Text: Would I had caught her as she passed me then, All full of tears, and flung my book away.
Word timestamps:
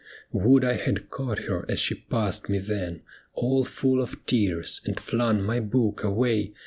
Would 0.31 0.63
I 0.65 0.77
had 0.77 1.11
caught 1.11 1.41
her 1.45 1.63
as 1.69 1.79
she 1.79 1.93
passed 1.93 2.49
me 2.49 2.57
then, 2.57 3.03
All 3.35 3.63
full 3.63 4.01
of 4.01 4.25
tears, 4.25 4.81
and 4.83 4.99
flung 4.99 5.43
my 5.43 5.59
book 5.59 6.03
away. 6.03 6.55